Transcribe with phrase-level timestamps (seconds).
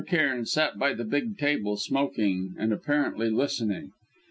[0.07, 3.91] Cairn sat by the big table, smoking, and apparently listening.